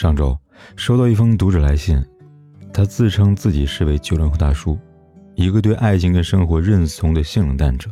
[0.00, 0.34] 上周
[0.76, 2.02] 收到一封读者来信，
[2.72, 4.78] 他自称自己是位九零后大叔，
[5.34, 7.90] 一个对爱情跟生活认怂的性冷淡者。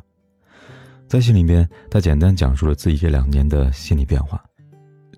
[1.06, 4.42] 在信里边，他简单讲述了自己这两年的心理变化。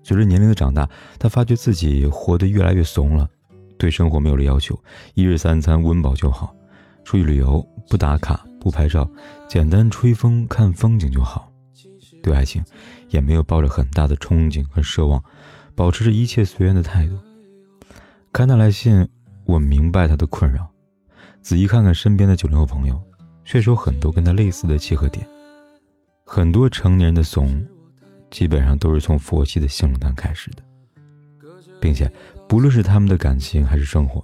[0.03, 0.85] 随着年龄的长大，
[1.17, 3.25] 他发觉自己活得越来越怂了，
[3.77, 4.77] 对生活没有了要求，
[5.13, 6.53] 一日三餐温饱就好，
[7.05, 9.09] 出去旅游不打卡不拍照，
[9.47, 11.49] 简单吹风看风景就好，
[12.21, 12.61] 对爱情
[13.07, 15.23] 也没有抱着很大的憧憬和奢望。
[15.75, 17.17] 保持着一切随缘的态度。
[18.33, 19.07] 看他来信，
[19.45, 20.67] 我明白他的困扰。
[21.41, 23.01] 仔细看看身边的九零后朋友，
[23.43, 25.27] 确实有很多跟他类似的契合点。
[26.23, 27.65] 很多成年人的怂，
[28.29, 30.63] 基本上都是从佛系的性冷淡开始的，
[31.81, 32.09] 并且
[32.47, 34.23] 不论是他们的感情还是生活，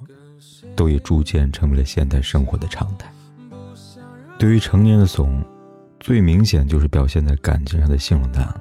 [0.75, 3.11] 都也逐渐成为了现代生活的常态。
[4.39, 5.43] 对于成年人的怂，
[5.99, 8.59] 最明显就是表现在感情上的性冷淡了。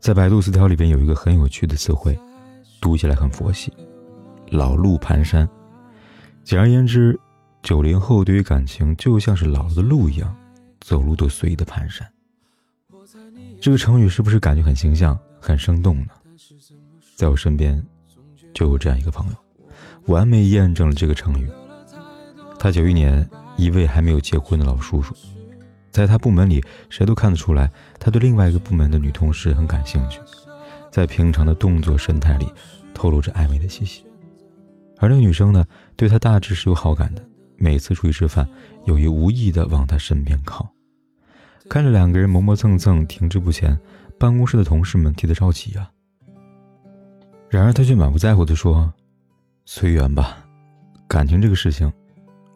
[0.00, 2.18] 在百度词条里边有一个很有趣的词汇，
[2.80, 3.70] 读起来很佛系，
[4.48, 5.46] 老路蹒跚。
[6.42, 7.20] 简而言之，
[7.62, 10.34] 九零后对于感情就像是老了的路一样，
[10.80, 12.02] 走路都随意的蹒跚。
[13.60, 16.12] 这个成语是不是感觉很形象、很生动呢？
[17.14, 17.84] 在我身边，
[18.54, 19.34] 就有这样一个朋友，
[20.06, 21.46] 完美验证了这个成语。
[22.58, 23.28] 他九一年，
[23.58, 25.14] 一位还没有结婚的老叔叔。
[25.90, 30.20] 在他部门里，谁都看得出来，他对另外一个部门的女同事很感兴趣，
[30.90, 32.46] 在平常的动作神态里，
[32.94, 34.04] 透露着暧昧的气息。
[34.98, 35.66] 而那个女生呢，
[35.96, 37.24] 对他大致是有好感的，
[37.56, 38.48] 每次出去吃饭，
[38.84, 40.68] 有意无意的往他身边靠。
[41.68, 43.78] 看着两个人磨磨蹭蹭，停滞不前，
[44.18, 45.90] 办公室的同事们替他着急啊。
[47.48, 48.92] 然而他却满不在乎的说
[49.66, 50.38] ：“随缘吧，
[51.08, 51.92] 感情这个事情，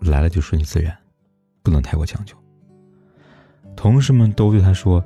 [0.00, 0.96] 来了就顺其自然，
[1.62, 2.36] 不能太过强求。”
[3.84, 5.04] 同事们都对他说：“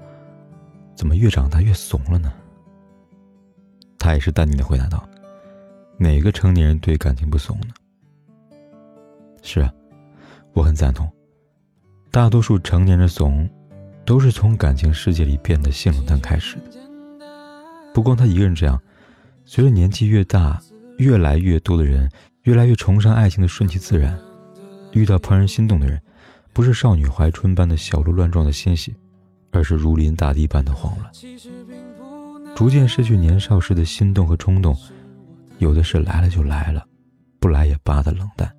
[0.94, 2.32] 怎么越长大越怂了呢？”
[3.98, 5.04] 他也是淡定的回答道
[5.98, 7.74] ：“哪个成年人对感情不怂呢？”
[9.42, 9.74] 是啊，
[10.52, 11.12] 我很赞同。
[12.12, 13.50] 大多数成年人怂，
[14.04, 16.78] 都是从感情世界里变得性冷淡开始的。
[17.92, 18.80] 不光他一个人这样，
[19.44, 20.62] 随着年纪越大，
[20.98, 22.08] 越来越多的人
[22.44, 24.16] 越来越崇尚爱情的顺其自然，
[24.92, 26.00] 遇到怦然心动的人。
[26.52, 28.94] 不是少女怀春般的小鹿乱撞的欣喜，
[29.52, 31.10] 而是如临大敌般的慌乱。
[32.56, 34.76] 逐渐失去年少时的心动和冲动，
[35.58, 36.84] 有的是来了就来了，
[37.38, 38.52] 不来也罢的冷淡，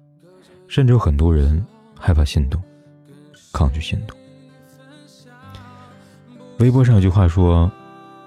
[0.67, 1.65] 甚至有很多人
[1.97, 2.61] 害怕心动，
[3.51, 4.17] 抗拒心动。
[6.59, 7.69] 微博上有句话说：“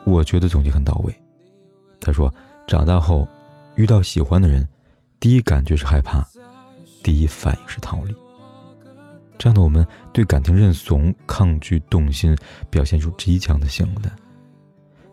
[0.05, 1.15] 我觉得总结很到位。”
[2.01, 2.33] 他说
[2.67, 3.27] ：“长大后
[3.77, 4.69] 遇到喜欢的人，
[5.21, 6.27] 第一感觉是害怕，
[7.03, 8.15] 第一反应是逃离。”
[9.43, 12.33] 这样的我们对感情认怂、抗拒动心，
[12.71, 14.17] 表现出极强的性冷淡。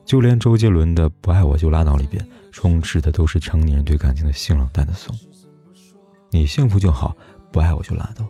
[0.06, 5.18] 就连周杰伦的《不爱我就拉倒》里边，充斥的都是成年人对感情的性冷淡的怂。
[6.30, 7.18] 你幸福就好，
[7.52, 8.24] 不爱我就拉倒。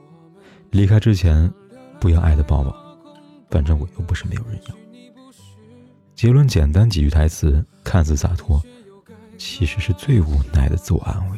[0.71, 1.53] 离开之前，
[1.99, 2.73] 不要爱的抱抱，
[3.49, 4.75] 反正我又不是没有人要。
[6.15, 8.63] 杰伦简单几句台词，看似洒脱，
[9.37, 11.37] 其实是最无奈的自我安慰。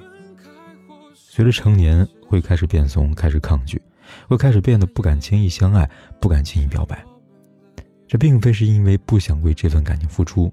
[1.16, 3.82] 随着成年，会开始变怂，开始抗拒。
[4.32, 5.90] 会开始变得不敢轻易相爱，
[6.22, 7.04] 不敢轻易表白。
[8.08, 10.50] 这并非是因为不想为这份感情付出，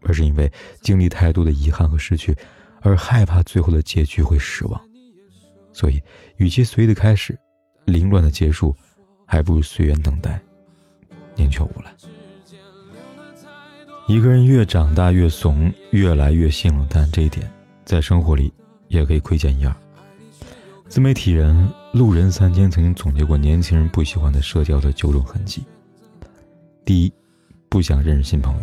[0.00, 0.50] 而是因为
[0.80, 2.34] 经历太多的遗憾和失去，
[2.80, 4.80] 而害怕最后的结局会失望。
[5.74, 6.00] 所以，
[6.38, 7.38] 与其随意的开始，
[7.84, 8.74] 凌乱的结束，
[9.26, 10.40] 还不如随缘等待，
[11.36, 11.94] 宁缺毋滥。
[14.06, 17.46] 一个人越长大越怂，越来越性冷淡，这一点
[17.84, 18.50] 在生活里
[18.86, 19.76] 也可以窥见一二。
[20.88, 25.64] 自媒体人路人三千曾经总结过年轻人不喜欢的社交的九种痕迹：
[26.84, 27.12] 第一，
[27.70, 28.62] 不想认识新朋友；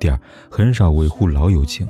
[0.00, 0.20] 第二，
[0.50, 1.86] 很少维护老友情；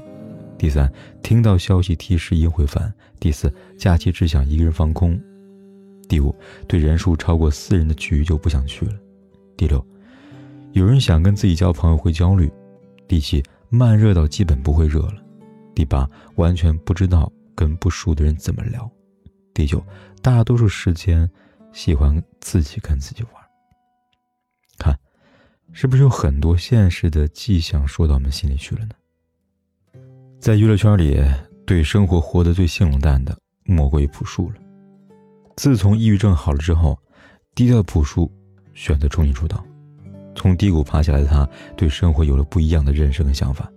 [0.59, 0.93] 第三，
[1.23, 5.19] 听到消息提示音会烦；第四，假期只想一个人放空；
[6.09, 6.35] 第五，
[6.69, 8.93] 对人数超过四人的局就不想去了；
[9.57, 9.85] 第六，
[10.73, 12.49] 有人想跟自己交朋友会焦虑；
[13.09, 15.17] 第七，慢热到基本不会热了；
[15.75, 18.89] 第八，完全不知道跟不熟的人怎么聊。
[19.57, 19.83] 第九，
[20.21, 21.27] 大多数时间
[21.73, 23.33] 喜欢自己跟自己玩。
[24.77, 24.95] 看，
[25.73, 28.91] 是不是有很多现实的迹象说到我们心里去了呢？
[30.39, 31.19] 在娱乐圈里，
[31.65, 34.57] 对生活活得最性冷淡的，莫过于朴树了。
[35.57, 36.99] 自从抑郁症好了之后，
[37.55, 38.31] 低调的朴树
[38.75, 39.65] 选择重新出道。
[40.35, 41.49] 从低谷爬起来的他，
[41.79, 43.73] 对生活有了不一样的认识跟想法，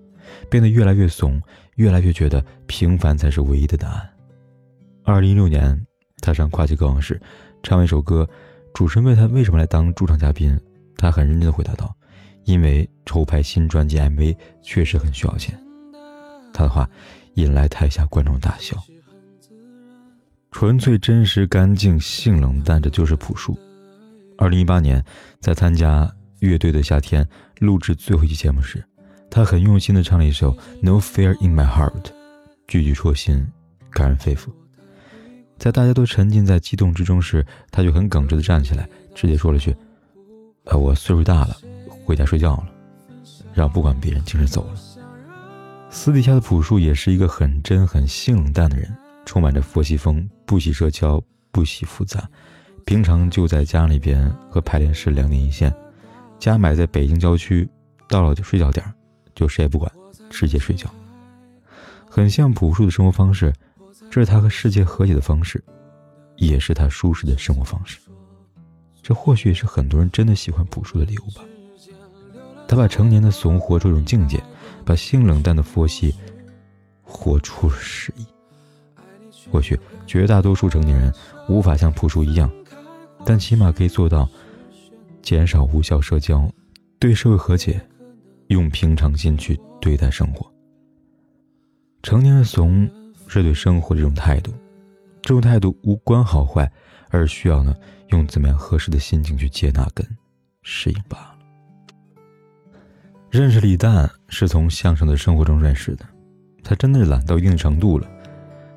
[0.52, 1.42] 变得越来越怂，
[1.78, 4.10] 越来越觉得平凡才是唯一的答案。
[5.12, 5.86] 二零一六年，
[6.22, 7.20] 他上跨界歌王时，
[7.64, 8.28] 唱完一首歌，
[8.74, 10.60] 主持人问他为什么来当驻场嘉宾，
[10.98, 11.96] 他很认真的回答道
[12.46, 15.60] ：“因为筹拍新专辑 MV 确实很需要钱。”
[16.54, 16.90] 他的话
[17.36, 18.78] 引来台下观众大笑。
[20.52, 23.58] 纯粹、真实、干净、性冷淡，这就是朴树。
[24.38, 25.04] 二零一八年，
[25.40, 26.12] 在参加。
[26.40, 27.28] 乐队的夏天
[27.60, 28.82] 录制最后一期节目时，
[29.30, 32.02] 他很用心地唱了一首《No Fear in My Heart》，
[32.66, 33.46] 句句戳心，
[33.92, 34.48] 感人肺腑。
[35.60, 39.76] 在大家都沉浸在激动之中时，他就很耿直地站起来，直接说了句
[40.64, 41.58] ：“呃，我岁数大了，
[42.06, 42.70] 回家睡觉了，
[43.54, 44.76] 让不管别人精神走了。”
[45.92, 48.96] 私底下的朴树也是一个很真、很性冷淡的人，
[49.26, 51.22] 充满着佛系风，不喜社交，
[51.52, 52.26] 不喜复杂，
[52.86, 55.74] 平常就在家里边和排练室两点一线。
[56.38, 57.68] 家买在北京郊区，
[58.08, 58.94] 到了就睡觉点儿，
[59.36, 59.92] 就谁也不管，
[60.30, 60.90] 直接睡觉。
[62.08, 63.54] 很像朴树的生活方式，
[64.10, 65.64] 这是他和世界和解的方式，
[66.38, 68.00] 也是他舒适的生活方式。
[69.02, 71.44] 这或许也是很多人真的喜欢朴树的理由吧。
[72.68, 74.44] 他把成年的怂活出一种境界，
[74.86, 76.14] 把性冷淡的佛系
[77.02, 78.26] 活出诗意。
[79.52, 81.14] 或许绝大多数成年人
[81.48, 82.52] 无法像朴树一样，
[83.26, 84.30] 但起码可以做到。
[85.22, 86.50] 减少无效社交，
[86.98, 87.80] 对社会和解，
[88.48, 90.50] 用平常心去对待生活。
[92.02, 92.90] 成年的怂
[93.30, 94.52] 是对生活的一种态度，
[95.22, 96.70] 这种态度无关好坏，
[97.10, 97.74] 而需要呢
[98.10, 100.06] 用怎么样合适的心情去接纳跟
[100.64, 101.36] 适应罢了。
[103.30, 106.06] 认识李诞是从相声的生活中认识的，
[106.64, 108.08] 他真的是懒到一定程度了，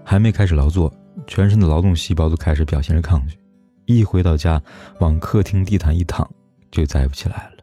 [0.05, 0.93] 还没开始劳作，
[1.27, 3.39] 全身的劳动细胞都开始表现着抗拒，
[3.87, 4.63] 一回到家
[5.01, 6.31] 往客厅地毯一躺。
[6.71, 7.63] 就再也不起来了，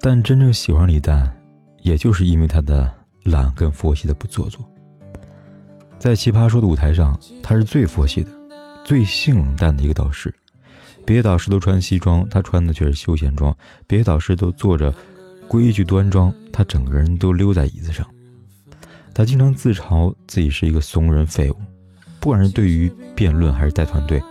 [0.00, 1.36] 但真正喜欢李诞，
[1.82, 2.88] 也就是因为他的
[3.24, 4.64] 懒跟佛系的不做作。
[6.00, 8.30] 在奇葩说的舞台上，他是最佛系的、
[8.82, 10.34] 最性冷淡的一个导师。
[11.04, 13.52] 别的导师都穿西装，他穿的却是休闲装；
[13.86, 14.94] 别的导师都坐着
[15.46, 18.06] 规矩端庄，他整个人都溜在椅子上。
[19.12, 21.56] 他经常自嘲自己是一个怂人废物，
[22.18, 24.22] 不管是对于辩论还是带团队，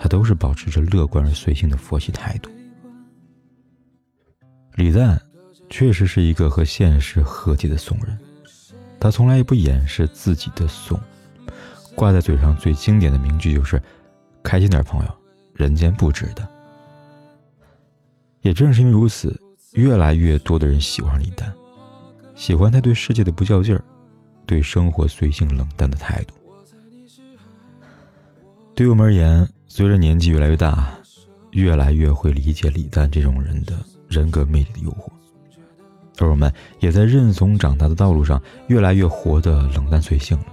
[0.00, 2.50] 他都是保持着乐观而随性的佛系态度。
[4.74, 5.22] 李诞
[5.70, 8.18] 确实是一个和现实和解的怂人，
[8.98, 10.98] 他从来也不掩饰自己的怂，
[11.94, 13.80] 挂在嘴上最经典的名句就是
[14.42, 15.10] “开心点，朋友，
[15.54, 16.46] 人间不值得”。
[18.42, 19.40] 也正是因为如此，
[19.72, 21.52] 越来越多的人喜欢李诞，
[22.34, 23.84] 喜欢他对世界的不较劲儿，
[24.46, 26.34] 对生活随性冷淡的态度。
[28.74, 30.92] 对我们而言，随着年纪越来越大，
[31.52, 33.74] 越来越会理解李诞这种人的。
[34.08, 35.10] 人格魅力的诱惑，
[36.18, 40.46] 而我们也在认怂长大的道路上，越来越活得冷淡随性了。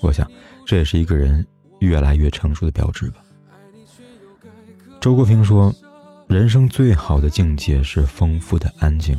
[0.00, 0.30] 我想，
[0.64, 1.46] 这也是一个人
[1.80, 3.22] 越来越成熟的标志吧。
[5.00, 5.74] 周国平说
[6.28, 9.18] ：“人生最好的境界是丰富的安静。”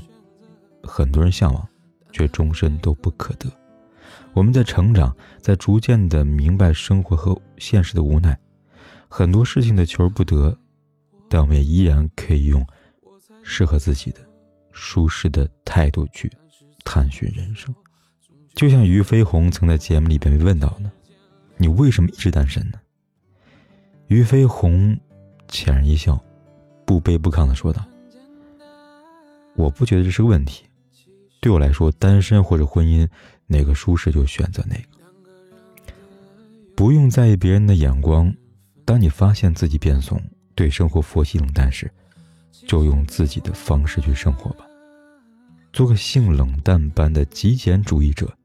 [0.83, 1.67] 很多人向往，
[2.11, 3.49] 却终身都不可得。
[4.33, 8.37] 我们在成长，在逐渐的明白生活和现实的无奈，
[9.07, 10.57] 很多事情的求而不得，
[11.27, 12.65] 但我们依然可以用。
[13.49, 14.19] 适合自己的、
[14.73, 16.29] 舒适的态度去
[16.83, 17.73] 探寻人生，
[18.57, 20.89] 就像俞飞鸿曾在节目里边被问到的
[21.57, 22.79] ：“你为什么一直单身呢？”
[24.09, 24.97] 俞飞鸿
[25.47, 26.19] 浅然一笑，
[26.83, 27.85] 不卑不亢的说道
[29.55, 30.65] ：“我不觉得这是个问题，
[31.39, 33.07] 对我来说，单身或者婚姻，
[33.45, 35.93] 哪个舒适就选择哪个，
[36.75, 38.33] 不用在意别人的眼光。
[38.83, 40.19] 当你发现自己变怂，
[40.55, 41.87] 对生活佛系冷淡时。”
[42.67, 44.65] 就用自己的方式去生活吧，
[45.71, 48.35] 做个性冷淡般的极简主义者，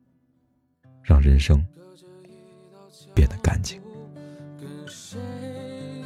[1.03, 1.65] 让人生
[3.15, 3.83] 变得干净。
[4.59, 5.19] 跟谁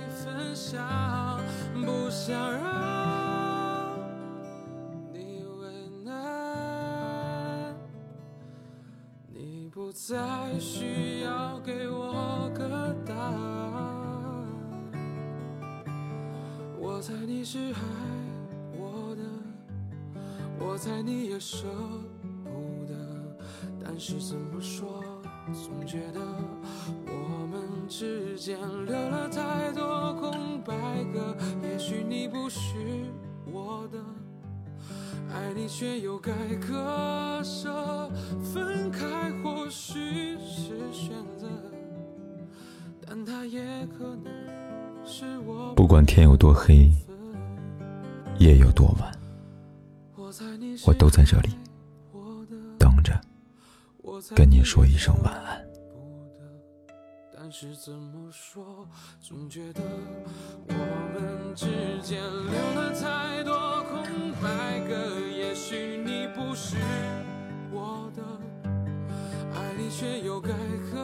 [0.08, 1.38] 分享
[1.74, 3.98] 不想让
[5.12, 7.74] 你为难。
[9.28, 13.36] 你不再需要给我个答案。
[16.78, 17.80] 我猜你是爱
[18.78, 19.22] 我的，
[20.58, 22.15] 我猜你也舍得，
[23.96, 25.02] 但是怎么说，
[25.54, 26.20] 总觉得
[27.06, 30.74] 我们之间留了太多空白
[31.14, 31.34] 格。
[31.62, 32.60] 也许你不是
[33.50, 33.98] 我的，
[35.34, 38.10] 爱你却又该割舍，
[38.42, 41.48] 分开或许是选择，
[43.06, 43.62] 但它也
[43.96, 44.30] 可能
[45.06, 45.72] 是我。
[45.74, 46.90] 不管天有多黑，
[48.38, 49.10] 夜有多晚，
[50.84, 51.48] 我都在这里
[54.34, 55.66] 跟你说一声晚安。
[57.32, 58.88] 但是怎么说，
[59.20, 59.80] 总觉得
[60.68, 60.74] 我
[61.12, 61.66] 们之
[62.02, 65.20] 间留了太多空白格。
[65.30, 66.76] 也许你不是
[67.70, 68.22] 我的，
[69.54, 70.50] 爱你却又该
[70.90, 70.98] 何